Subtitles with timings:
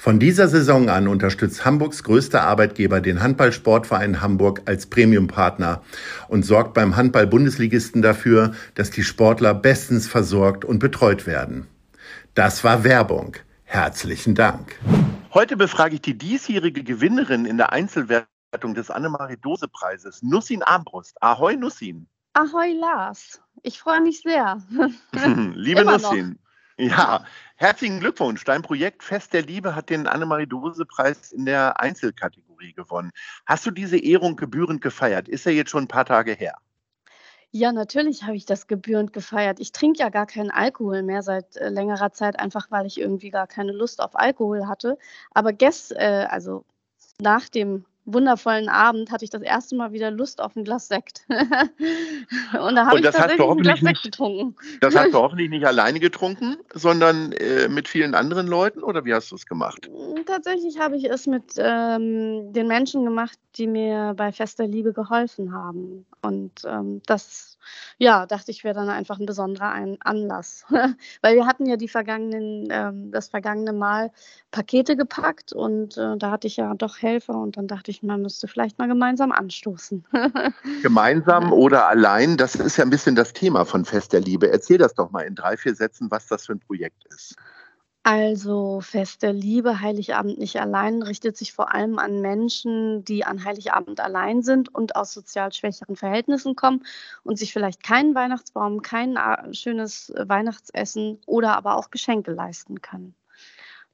[0.00, 5.82] Von dieser Saison an unterstützt Hamburgs größter Arbeitgeber den Handballsportverein Hamburg als Premiumpartner
[6.28, 11.66] und sorgt beim Handball-Bundesligisten dafür, dass die Sportler bestens versorgt und betreut werden.
[12.34, 13.34] Das war Werbung.
[13.64, 14.78] Herzlichen Dank.
[15.34, 21.20] Heute befrage ich die diesjährige Gewinnerin in der Einzelwertung des Annemarie-Dose-Preises, Nussin Armbrust.
[21.20, 22.06] Ahoi, Nussin.
[22.34, 23.40] Ahoi, Lars.
[23.64, 24.62] Ich freue mich sehr.
[25.56, 26.38] Liebe Nussin.
[26.78, 27.24] Ja,
[27.58, 28.44] herzlichen Glückwunsch.
[28.44, 33.10] Dein Projekt Fest der Liebe hat den Annemarie-Dose-Preis in der Einzelkategorie gewonnen.
[33.46, 35.28] Hast du diese Ehrung gebührend gefeiert?
[35.28, 36.54] Ist er jetzt schon ein paar Tage her?
[37.50, 39.58] Ja, natürlich habe ich das gebührend gefeiert.
[39.58, 43.30] Ich trinke ja gar keinen Alkohol mehr seit äh, längerer Zeit, einfach weil ich irgendwie
[43.30, 44.96] gar keine Lust auf Alkohol hatte.
[45.32, 46.64] Aber gest, äh, also
[47.20, 51.22] nach dem wundervollen Abend hatte ich das erste Mal wieder Lust auf ein Glas Sekt.
[51.28, 54.56] und da habe ich tatsächlich ein Glas Sekt getrunken.
[54.80, 59.14] Das hast du hoffentlich nicht alleine getrunken, sondern äh, mit vielen anderen Leuten oder wie
[59.14, 59.88] hast du es gemacht?
[59.90, 64.92] Mm, tatsächlich habe ich es mit ähm, den Menschen gemacht, die mir bei fester Liebe
[64.92, 66.06] geholfen haben.
[66.22, 67.58] Und ähm, das
[67.98, 70.64] ja, dachte ich, wäre dann einfach ein besonderer ein Anlass.
[71.22, 74.12] Weil wir hatten ja die vergangenen, ähm, das vergangene Mal
[74.50, 78.22] Pakete gepackt und äh, da hatte ich ja doch Helfer und dann dachte ich, man
[78.22, 80.04] müsste vielleicht mal gemeinsam anstoßen.
[80.82, 84.50] gemeinsam oder allein, das ist ja ein bisschen das Thema von Fest der Liebe.
[84.50, 87.36] Erzähl das doch mal in drei, vier Sätzen, was das für ein Projekt ist.
[88.04, 93.44] Also Fest der Liebe, Heiligabend nicht allein, richtet sich vor allem an Menschen, die an
[93.44, 96.86] Heiligabend allein sind und aus sozial schwächeren Verhältnissen kommen
[97.22, 103.14] und sich vielleicht keinen Weihnachtsbaum, kein äh, schönes Weihnachtsessen oder aber auch Geschenke leisten können.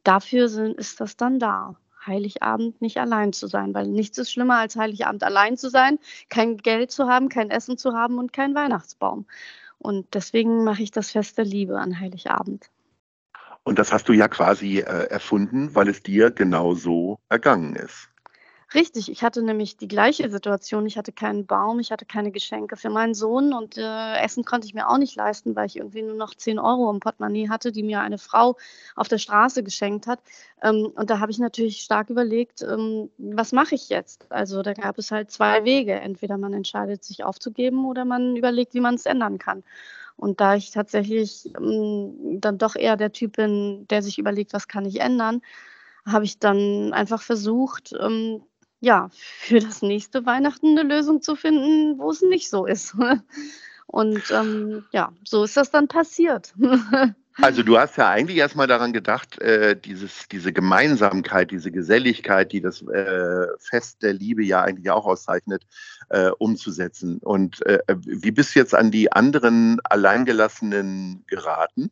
[0.04, 1.74] Dafür sind, ist das dann da.
[2.06, 5.98] Heiligabend nicht allein zu sein, weil nichts ist schlimmer als Heiligabend allein zu sein,
[6.28, 9.26] kein Geld zu haben, kein Essen zu haben und kein Weihnachtsbaum.
[9.78, 12.70] Und deswegen mache ich das Fest der Liebe an Heiligabend.
[13.64, 18.10] Und das hast du ja quasi äh, erfunden, weil es dir genau so ergangen ist.
[18.74, 20.84] Richtig, ich hatte nämlich die gleiche Situation.
[20.86, 24.66] Ich hatte keinen Baum, ich hatte keine Geschenke für meinen Sohn und äh, Essen konnte
[24.66, 27.70] ich mir auch nicht leisten, weil ich irgendwie nur noch 10 Euro im Portemonnaie hatte,
[27.70, 28.56] die mir eine Frau
[28.96, 30.18] auf der Straße geschenkt hat.
[30.62, 34.26] Ähm, und da habe ich natürlich stark überlegt, ähm, was mache ich jetzt?
[34.32, 35.92] Also da gab es halt zwei Wege.
[35.94, 39.62] Entweder man entscheidet, sich aufzugeben oder man überlegt, wie man es ändern kann.
[40.16, 44.68] Und da ich tatsächlich ähm, dann doch eher der Typ bin, der sich überlegt, was
[44.68, 45.42] kann ich ändern,
[46.06, 48.42] habe ich dann einfach versucht, ähm,
[48.84, 52.94] ja, für das nächste Weihnachten eine Lösung zu finden, wo es nicht so ist.
[53.86, 56.54] Und ähm, ja, so ist das dann passiert.
[57.42, 62.60] Also du hast ja eigentlich erstmal daran gedacht, äh, dieses, diese Gemeinsamkeit, diese Geselligkeit, die
[62.60, 65.64] das äh, Fest der Liebe ja eigentlich auch auszeichnet,
[66.10, 67.18] äh, umzusetzen.
[67.18, 71.90] Und äh, wie bist du jetzt an die anderen Alleingelassenen geraten?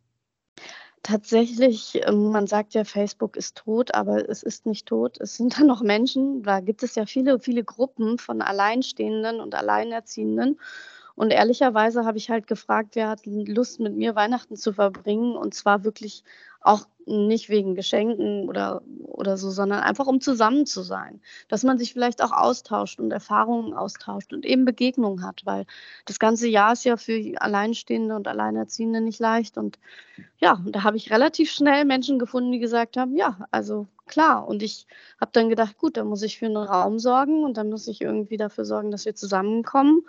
[1.03, 5.19] Tatsächlich, ähm, man sagt ja, Facebook ist tot, aber es ist nicht tot.
[5.19, 6.43] Es sind da noch Menschen.
[6.43, 10.59] Da gibt es ja viele, viele Gruppen von Alleinstehenden und Alleinerziehenden.
[11.15, 15.35] Und ehrlicherweise habe ich halt gefragt, wer hat Lust, mit mir Weihnachten zu verbringen?
[15.35, 16.23] Und zwar wirklich
[16.63, 21.21] auch nicht wegen Geschenken oder, oder so, sondern einfach um zusammen zu sein.
[21.49, 25.65] Dass man sich vielleicht auch austauscht und Erfahrungen austauscht und eben Begegnungen hat, weil
[26.05, 29.57] das ganze Jahr ist ja für Alleinstehende und Alleinerziehende nicht leicht.
[29.57, 29.79] Und
[30.39, 34.47] ja, da habe ich relativ schnell Menschen gefunden, die gesagt haben, ja, also klar.
[34.47, 34.87] Und ich
[35.19, 38.01] habe dann gedacht, gut, dann muss ich für einen Raum sorgen und dann muss ich
[38.01, 40.03] irgendwie dafür sorgen, dass wir zusammenkommen.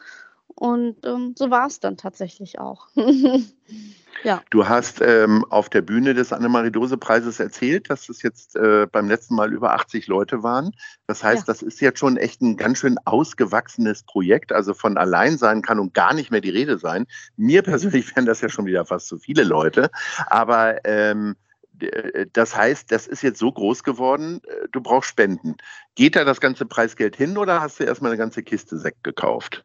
[0.54, 2.88] Und ähm, so war es dann tatsächlich auch.
[4.24, 4.42] ja.
[4.50, 9.34] Du hast ähm, auf der Bühne des Annemarie-Dose-Preises erzählt, dass es jetzt äh, beim letzten
[9.34, 10.72] Mal über 80 Leute waren.
[11.06, 11.52] Das heißt, ja.
[11.52, 14.52] das ist jetzt schon echt ein ganz schön ausgewachsenes Projekt.
[14.52, 17.06] Also von allein sein kann und gar nicht mehr die Rede sein.
[17.36, 19.90] Mir persönlich wären das ja schon wieder fast zu viele Leute.
[20.28, 21.34] Aber ähm,
[21.80, 25.56] äh, das heißt, das ist jetzt so groß geworden, äh, du brauchst Spenden.
[25.96, 29.64] Geht da das ganze Preisgeld hin oder hast du erstmal eine ganze Kiste Sekt gekauft?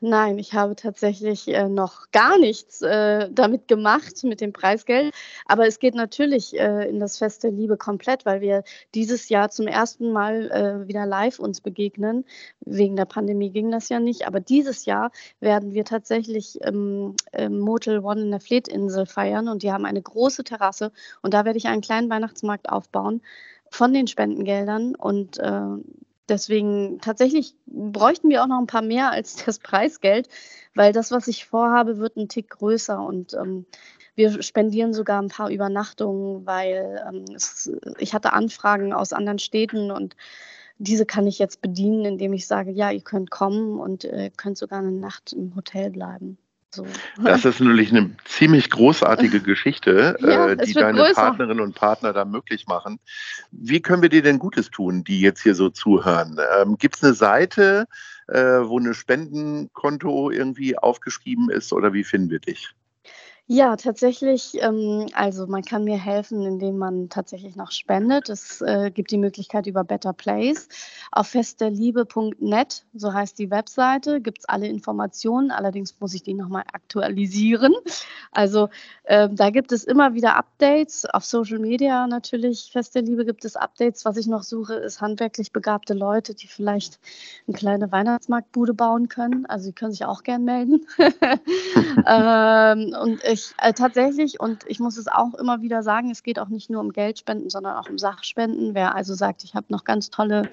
[0.00, 5.12] Nein, ich habe tatsächlich äh, noch gar nichts äh, damit gemacht mit dem Preisgeld.
[5.46, 8.62] Aber es geht natürlich äh, in das Fest der Liebe komplett, weil wir
[8.94, 12.24] dieses Jahr zum ersten Mal äh, wieder live uns begegnen.
[12.60, 14.28] Wegen der Pandemie ging das ja nicht.
[14.28, 19.64] Aber dieses Jahr werden wir tatsächlich im, im Motel One in der Fleetinsel feiern und
[19.64, 23.22] die haben eine große Terrasse und da werde ich einen kleinen Weihnachtsmarkt aufbauen
[23.70, 25.60] von den Spendengeldern und äh,
[26.28, 30.28] deswegen tatsächlich bräuchten wir auch noch ein paar mehr als das Preisgeld,
[30.74, 33.66] weil das, was ich vorhabe, wird ein Tick größer und ähm,
[34.14, 39.92] wir spendieren sogar ein paar Übernachtungen, weil ähm, es, ich hatte Anfragen aus anderen Städten
[39.92, 40.16] und
[40.78, 44.58] diese kann ich jetzt bedienen, indem ich sage, ja, ihr könnt kommen und äh, könnt
[44.58, 46.38] sogar eine Nacht im Hotel bleiben.
[46.70, 46.86] So.
[47.22, 51.14] Das ist natürlich eine ziemlich großartige Geschichte, ja, äh, die deine größer.
[51.14, 53.00] Partnerinnen und Partner da möglich machen.
[53.50, 56.38] Wie können wir dir denn Gutes tun, die jetzt hier so zuhören?
[56.60, 57.86] Ähm, Gibt es eine Seite,
[58.26, 62.74] äh, wo ein Spendenkonto irgendwie aufgeschrieben ist oder wie finden wir dich?
[63.50, 64.58] Ja, tatsächlich.
[64.60, 68.28] Ähm, also man kann mir helfen, indem man tatsächlich noch spendet.
[68.28, 70.68] Es äh, gibt die Möglichkeit über Better Place.
[71.12, 75.50] Auf festderliebe.net, so heißt die Webseite, gibt es alle Informationen.
[75.50, 77.74] Allerdings muss ich die nochmal aktualisieren.
[78.32, 78.68] Also
[79.04, 81.06] äh, da gibt es immer wieder Updates.
[81.06, 84.04] Auf Social Media natürlich, Fest der Liebe gibt es Updates.
[84.04, 87.00] Was ich noch suche, ist handwerklich begabte Leute, die vielleicht
[87.46, 89.46] eine kleine Weihnachtsmarktbude bauen können.
[89.46, 90.86] Also sie können sich auch gern melden.
[92.06, 96.22] ähm, und ich ich äh, tatsächlich, und ich muss es auch immer wieder sagen, es
[96.22, 98.74] geht auch nicht nur um Geldspenden, sondern auch um Sachspenden.
[98.74, 100.50] Wer also sagt, ich habe noch ganz tolle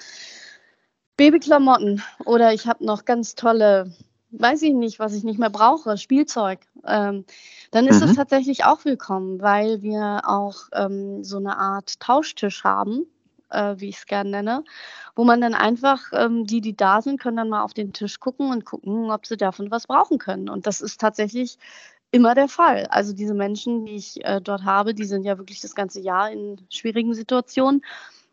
[1.18, 3.92] Babyklamotten oder ich habe noch ganz tolle,
[4.32, 7.26] weiß ich nicht, was ich nicht mehr brauche, Spielzeug, ähm,
[7.72, 8.08] dann ist mhm.
[8.08, 13.08] das tatsächlich auch willkommen, weil wir auch ähm, so eine Art Tauschtisch haben
[13.50, 14.64] äh, wie ich es gerne nenne,
[15.16, 18.20] wo man dann einfach, ähm, die, die da sind, können dann mal auf den Tisch
[18.20, 20.50] gucken und gucken, ob sie davon was brauchen können.
[20.50, 21.58] Und das ist tatsächlich
[22.16, 22.86] immer der Fall.
[22.86, 26.32] Also diese Menschen, die ich äh, dort habe, die sind ja wirklich das ganze Jahr
[26.32, 27.84] in schwierigen Situationen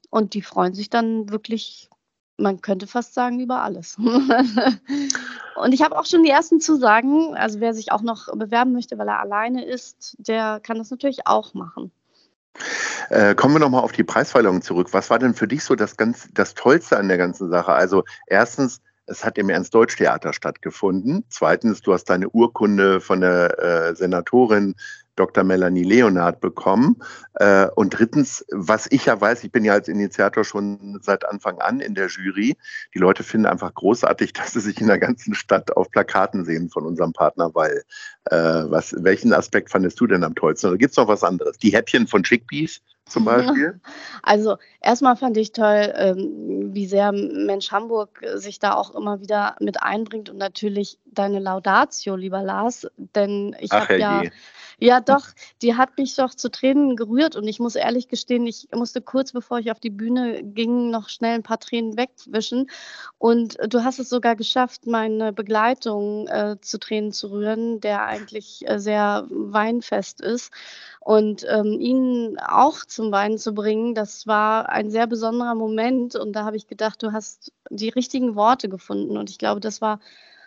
[0.09, 1.91] und die freuen sich dann wirklich,
[2.37, 3.99] man könnte fast sagen, über alles.
[5.57, 8.99] und ich habe auch schon die ersten Zusagen, also wer sich auch noch bewerben möchte,
[8.99, 11.91] weil er alleine ist, der kann das natürlich auch machen.
[13.09, 14.93] Äh, kommen wir nochmal auf die Preisverleihung zurück.
[14.93, 17.73] Was war denn für dich so das, ganz, das Tollste an der ganzen Sache?
[17.73, 21.25] Also erstens, es hat im Ernst-Deutsch-Theater stattgefunden.
[21.29, 24.75] Zweitens, du hast deine Urkunde von der äh, Senatorin
[25.17, 25.45] Dr.
[25.45, 26.97] Melanie Leonard bekommen.
[27.35, 31.59] Äh, und drittens, was ich ja weiß, ich bin ja als Initiator schon seit Anfang
[31.59, 32.57] an in der Jury.
[32.95, 36.71] Die Leute finden einfach großartig, dass sie sich in der ganzen Stadt auf Plakaten sehen
[36.71, 37.83] von unserem Partner, weil
[38.31, 40.69] äh, was, welchen Aspekt fandest du denn am tollsten?
[40.69, 41.59] Oder gibt es noch was anderes?
[41.59, 42.81] Die Häppchen von Chickpeas
[43.13, 43.81] zum Beispiel?
[44.23, 49.57] Also erstmal fand ich toll, ähm, wie sehr Mensch Hamburg sich da auch immer wieder
[49.61, 54.23] mit einbringt und natürlich deine Laudatio, lieber Lars, denn ich habe ja,
[54.79, 55.27] ja doch,
[55.61, 59.33] die hat mich doch zu Tränen gerührt und ich muss ehrlich gestehen, ich musste kurz
[59.33, 62.71] bevor ich auf die Bühne ging, noch schnell ein paar Tränen wegwischen.
[63.19, 68.67] Und du hast es sogar geschafft, meine Begleitung äh, zu Tränen zu rühren, der eigentlich
[68.69, 70.53] äh, sehr weinfest ist
[71.05, 76.15] und ähm, ihn auch zum Weinen zu bringen, das war ein sehr besonderer Moment.
[76.15, 79.17] Und da habe ich gedacht, du hast die richtigen Worte gefunden.
[79.17, 79.99] Und ich glaube, das war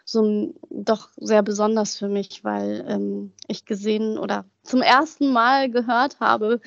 [0.06, 6.22] so doch sehr besonders für mich, weil ähm, ich gesehen oder zum ersten Mal gehört
[6.22, 6.62] habe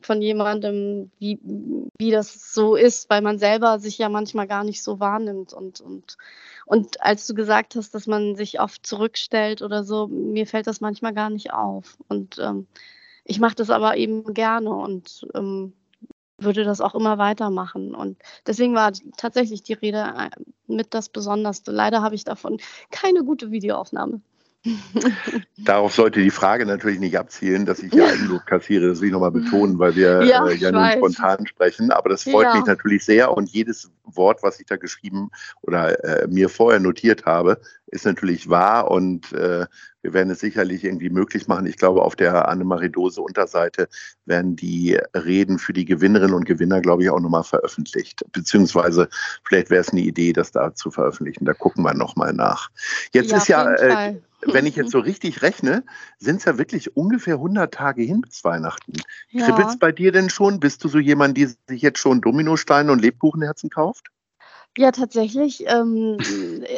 [0.00, 1.38] von jemandem, wie,
[1.98, 5.52] wie das so ist, weil man selber sich ja manchmal gar nicht so wahrnimmt.
[5.52, 6.16] Und, und,
[6.64, 10.80] und als du gesagt hast, dass man sich oft zurückstellt oder so, mir fällt das
[10.80, 11.98] manchmal gar nicht auf.
[12.08, 12.66] Und ähm,
[13.28, 15.74] ich mache das aber eben gerne und ähm,
[16.38, 17.94] würde das auch immer weitermachen.
[17.94, 18.16] Und
[18.46, 20.30] deswegen war tatsächlich die Rede äh,
[20.66, 21.70] mit das Besonderste.
[21.70, 22.58] Leider habe ich davon
[22.90, 24.22] keine gute Videoaufnahme.
[25.58, 28.88] Darauf sollte die Frage natürlich nicht abzielen, dass ich hier Eigenlob kassiere.
[28.88, 31.90] Das will ich nochmal betonen, weil wir ja, äh, ja nun spontan sprechen.
[31.90, 32.56] Aber das freut ja.
[32.56, 35.30] mich natürlich sehr und jedes Wort, was ich da geschrieben
[35.62, 39.66] oder äh, mir vorher notiert habe, ist natürlich wahr und äh,
[40.02, 41.66] wir werden es sicherlich irgendwie möglich machen.
[41.66, 43.88] Ich glaube, auf der Annemarie Dose Unterseite
[44.26, 48.24] werden die Reden für die Gewinnerinnen und Gewinner, glaube ich, auch nochmal veröffentlicht.
[48.32, 49.08] Beziehungsweise
[49.44, 51.44] vielleicht wäre es eine Idee, das da zu veröffentlichen.
[51.44, 52.70] Da gucken wir nochmal nach.
[53.12, 55.84] Jetzt ja, ist ja, äh, wenn ich jetzt so richtig rechne,
[56.18, 58.92] sind es ja wirklich ungefähr 100 Tage hin bis Weihnachten.
[59.30, 59.46] Ja.
[59.46, 60.60] Kribbelt es bei dir denn schon?
[60.60, 64.06] Bist du so jemand, die sich jetzt schon Dominosteine und Lebkuchenherzen kauft?
[64.76, 66.18] Ja, tatsächlich ähm,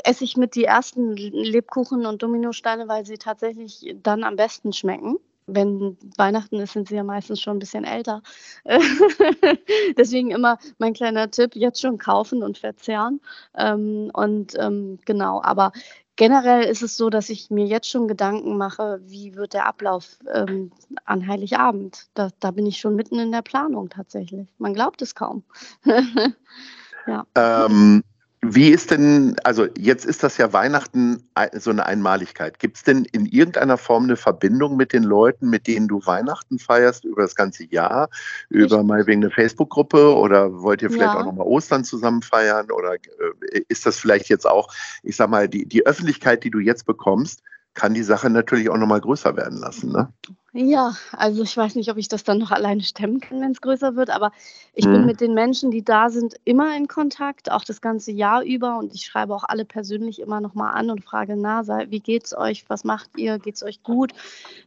[0.04, 5.18] esse ich mit die ersten Lebkuchen und Dominosteine, weil sie tatsächlich dann am besten schmecken.
[5.46, 8.22] wenn Weihnachten ist, sind sie ja meistens schon ein bisschen älter.
[9.96, 13.20] Deswegen immer mein kleiner Tipp, jetzt schon kaufen und verzehren.
[13.56, 15.72] Ähm, und ähm, genau, aber
[16.20, 20.18] generell ist es so, dass ich mir jetzt schon Gedanken mache, wie wird der Ablauf
[20.30, 20.70] ähm,
[21.06, 22.08] an Heiligabend.
[22.12, 24.46] Da, da bin ich schon mitten in der Planung tatsächlich.
[24.58, 25.44] Man glaubt es kaum.
[27.06, 27.24] ja.
[27.34, 28.04] Ähm,
[28.42, 32.58] wie ist denn, also jetzt ist das ja Weihnachten so eine Einmaligkeit.
[32.58, 36.58] Gibt es denn in irgendeiner Form eine Verbindung mit den Leuten, mit denen du Weihnachten
[36.58, 38.08] feierst, über das ganze Jahr,
[38.48, 41.20] über mal wegen eine Facebook-Gruppe oder wollt ihr vielleicht ja.
[41.20, 42.70] auch nochmal Ostern zusammen feiern?
[42.70, 46.60] Oder äh, ist das vielleicht jetzt auch, ich sag mal, die, die Öffentlichkeit, die du
[46.60, 47.42] jetzt bekommst,
[47.74, 49.92] kann die Sache natürlich auch nochmal größer werden lassen.
[49.92, 50.12] Ne?
[50.52, 53.60] Ja, also ich weiß nicht, ob ich das dann noch alleine stemmen kann, wenn es
[53.60, 54.32] größer wird, aber
[54.74, 54.92] ich mhm.
[54.92, 58.78] bin mit den Menschen, die da sind, immer in Kontakt, auch das ganze Jahr über
[58.78, 62.64] und ich schreibe auch alle persönlich immer nochmal an und frage, na, wie geht's euch,
[62.68, 64.12] was macht ihr, geht's euch gut?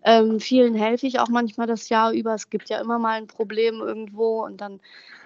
[0.04, 3.28] Ähm, vielen helfe ich auch manchmal das Jahr über, es gibt ja immer mal ein
[3.28, 4.80] Problem irgendwo und dann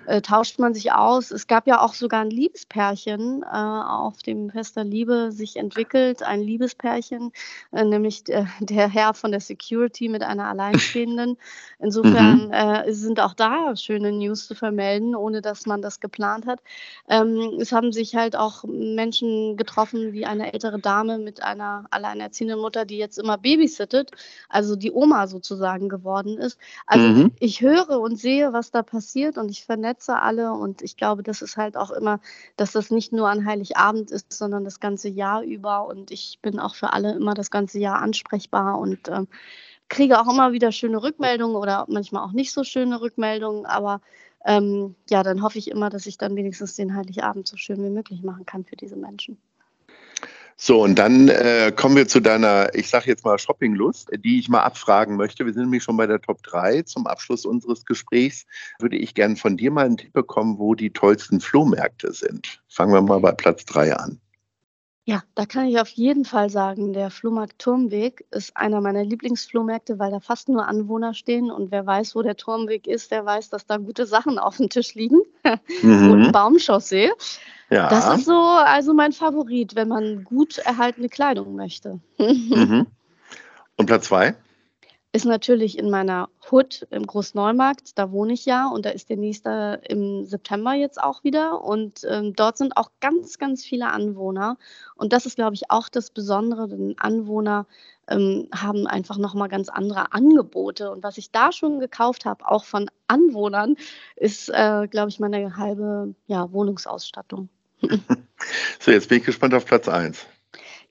[0.07, 1.31] äh, tauscht man sich aus.
[1.31, 6.23] Es gab ja auch sogar ein Liebespärchen äh, auf dem Fest der Liebe sich entwickelt,
[6.23, 7.33] ein Liebespärchen,
[7.73, 11.37] äh, nämlich der, der, Herr von der Security mit einer Alleinstehenden.
[11.79, 12.53] Insofern mhm.
[12.53, 16.59] Äh, sind auch da schöne News zu vermelden, ohne dass man das geplant hat.
[17.07, 22.59] Ähm, es haben sich halt auch Menschen getroffen, wie eine ältere Dame mit einer alleinerziehenden
[22.59, 24.11] Mutter, die jetzt immer babysittet,
[24.49, 26.57] also die Oma sozusagen geworden ist.
[26.85, 27.31] Also mhm.
[27.39, 30.53] ich höre und sehe, was da passiert und ich vernetze alle.
[30.53, 32.19] Und ich glaube, das ist halt auch immer,
[32.55, 35.87] dass das nicht nur an Heiligabend ist, sondern das ganze Jahr über.
[35.87, 39.27] Und ich bin auch für alle immer das ganze Jahr ansprechbar und ähm,
[39.89, 43.65] kriege auch immer wieder schöne Rückmeldungen oder manchmal auch nicht so schöne Rückmeldungen.
[43.65, 44.01] Aber
[44.45, 47.89] ähm, ja, dann hoffe ich immer, dass ich dann wenigstens den Heiligabend so schön wie
[47.89, 49.37] möglich machen kann für diese Menschen.
[50.59, 54.49] So, und dann äh, kommen wir zu deiner, ich sage jetzt mal Shoppinglust, die ich
[54.49, 55.45] mal abfragen möchte.
[55.45, 56.81] Wir sind nämlich schon bei der Top 3.
[56.81, 58.47] Zum Abschluss unseres Gesprächs
[58.79, 62.63] würde ich gerne von dir mal einen Tipp bekommen, wo die tollsten Flohmärkte sind.
[62.69, 64.19] Fangen wir mal bei Platz 3 an.
[65.09, 69.99] Ja, da kann ich auf jeden Fall sagen, der Flohmarkt Turmweg ist einer meiner Lieblingsflohmärkte,
[69.99, 73.49] weil da fast nur Anwohner stehen und wer weiß, wo der Turmweg ist, der weiß,
[73.49, 75.21] dass da gute Sachen auf dem Tisch liegen
[75.81, 76.11] mhm.
[76.11, 77.09] und Baumchaussee.
[77.69, 77.87] Ja.
[77.87, 82.01] Das ist so also mein Favorit, wenn man gut erhaltene Kleidung möchte.
[82.17, 82.87] mhm.
[83.77, 84.35] Und Platz zwei?
[85.17, 89.17] Ist natürlich in meiner Hut im Großneumarkt, da wohne ich ja und da ist der
[89.17, 94.59] nächste im September jetzt auch wieder und ähm, dort sind auch ganz, ganz viele Anwohner
[94.93, 97.65] und das ist, glaube ich, auch das Besondere, denn Anwohner
[98.07, 102.63] ähm, haben einfach nochmal ganz andere Angebote und was ich da schon gekauft habe, auch
[102.63, 103.75] von Anwohnern,
[104.17, 107.49] ist, äh, glaube ich, meine halbe ja, Wohnungsausstattung.
[108.79, 110.27] so, jetzt bin ich gespannt auf Platz 1.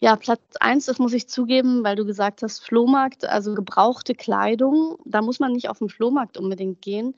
[0.03, 4.99] Ja, Platz 1, das muss ich zugeben, weil du gesagt hast, Flohmarkt, also gebrauchte Kleidung.
[5.07, 7.15] Da muss man nicht auf den Flohmarkt unbedingt gehen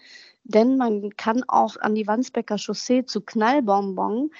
[0.48, 4.30] denn man kann auch an die Wandsbecker Chaussee zu Knallbonbon.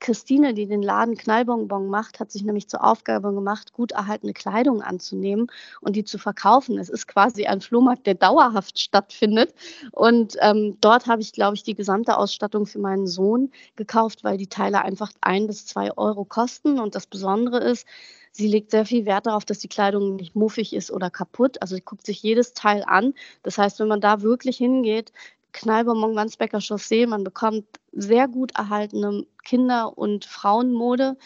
[0.00, 4.82] Christine, die den Laden Knallbonbon macht, hat sich nämlich zur Aufgabe gemacht, gut erhaltene Kleidung
[4.82, 5.46] anzunehmen
[5.80, 6.78] und die zu verkaufen.
[6.78, 9.54] Es ist quasi ein Flohmarkt, der dauerhaft stattfindet.
[9.92, 14.38] Und ähm, dort habe ich, glaube ich, die gesamte Ausstattung für meinen Sohn gekauft, weil
[14.38, 16.80] die Teile einfach ein bis zwei Euro kosten.
[16.80, 17.86] Und das Besondere ist,
[18.34, 21.60] Sie legt sehr viel Wert darauf, dass die Kleidung nicht muffig ist oder kaputt.
[21.60, 23.12] Also sie guckt sich jedes Teil an.
[23.42, 25.12] Das heißt, wenn man da wirklich hingeht,
[25.52, 27.06] Knallbonbon Wandsbecker Chaussee.
[27.06, 31.16] Man bekommt sehr gut erhaltene Kinder- und Frauenmode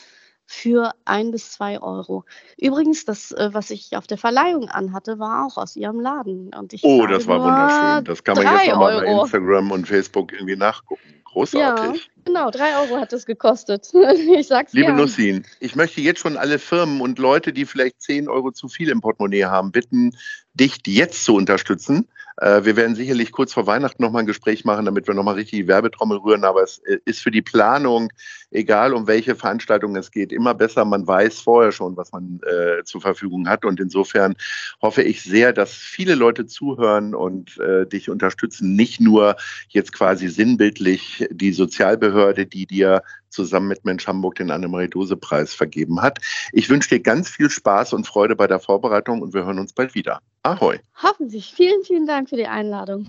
[0.47, 2.25] für ein bis zwei Euro.
[2.57, 6.55] Übrigens, das, äh, was ich auf der Verleihung anhatte, war auch aus ihrem Laden.
[6.55, 8.05] Und ich oh, das war wunderschön.
[8.05, 11.03] Das kann man jetzt nochmal bei Instagram und Facebook irgendwie nachgucken.
[11.25, 12.03] Großartig.
[12.03, 13.93] Ja, genau, drei Euro hat es gekostet.
[14.37, 14.97] ich sag's Liebe gern.
[14.97, 18.89] Nussin, ich möchte jetzt schon alle Firmen und Leute, die vielleicht zehn Euro zu viel
[18.89, 20.17] im Portemonnaie haben, bitten,
[20.55, 22.09] dich jetzt zu unterstützen.
[22.39, 25.61] Äh, wir werden sicherlich kurz vor Weihnachten nochmal ein Gespräch machen, damit wir nochmal richtig
[25.61, 26.45] die Werbetrommel rühren.
[26.45, 28.13] Aber es äh, ist für die Planung,
[28.51, 30.85] egal um welche Veranstaltung es geht, immer besser.
[30.85, 33.65] Man weiß vorher schon, was man äh, zur Verfügung hat.
[33.65, 34.35] Und insofern
[34.83, 38.77] hoffe ich sehr, dass viele Leute zuhören und äh, dich unterstützen.
[38.77, 39.37] Nicht nur
[39.69, 46.19] jetzt quasi sinnbildlich die Sozialbehörde, die dir zusammen mit Mensch Hamburg den Annemarie-Dose-Preis vergeben hat.
[46.53, 49.73] Ich wünsche dir ganz viel Spaß und Freude bei der Vorbereitung und wir hören uns
[49.73, 50.21] bald wieder.
[50.47, 50.79] Ahoi.
[51.03, 51.53] Hoffentlich.
[51.53, 53.07] Vielen, vielen Dank für die Einladung.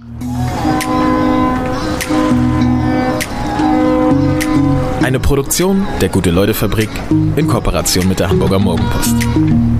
[5.03, 6.89] Eine Produktion der Gute-Leute-Fabrik
[7.35, 9.76] in Kooperation mit der Hamburger Morgenpost.